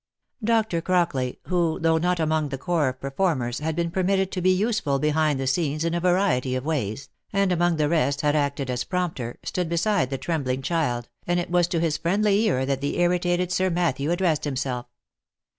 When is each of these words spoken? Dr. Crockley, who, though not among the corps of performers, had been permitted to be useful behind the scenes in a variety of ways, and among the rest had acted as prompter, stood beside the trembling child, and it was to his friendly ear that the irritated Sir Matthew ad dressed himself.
Dr. 0.43 0.81
Crockley, 0.81 1.37
who, 1.43 1.77
though 1.79 1.99
not 1.99 2.19
among 2.19 2.49
the 2.49 2.57
corps 2.57 2.87
of 2.89 2.99
performers, 2.99 3.59
had 3.59 3.75
been 3.75 3.91
permitted 3.91 4.31
to 4.31 4.41
be 4.41 4.49
useful 4.49 4.97
behind 4.97 5.39
the 5.39 5.45
scenes 5.45 5.85
in 5.85 5.93
a 5.93 5.99
variety 5.99 6.55
of 6.55 6.65
ways, 6.65 7.09
and 7.31 7.51
among 7.51 7.77
the 7.77 7.87
rest 7.87 8.21
had 8.21 8.35
acted 8.35 8.71
as 8.71 8.83
prompter, 8.83 9.37
stood 9.43 9.69
beside 9.69 10.09
the 10.09 10.17
trembling 10.17 10.63
child, 10.63 11.07
and 11.27 11.39
it 11.39 11.51
was 11.51 11.67
to 11.67 11.79
his 11.79 11.97
friendly 11.97 12.39
ear 12.47 12.65
that 12.65 12.81
the 12.81 12.97
irritated 12.99 13.51
Sir 13.51 13.69
Matthew 13.69 14.11
ad 14.11 14.17
dressed 14.17 14.43
himself. 14.43 14.87